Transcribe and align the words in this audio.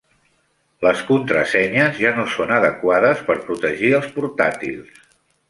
Les 0.85 1.03
contrasenyes 1.09 1.99
ja 2.05 2.13
no 2.15 2.25
són 2.37 2.55
adequades 2.57 3.23
per 3.29 3.37
protegir 3.45 3.93
els 4.01 4.11
portàtils. 4.19 4.99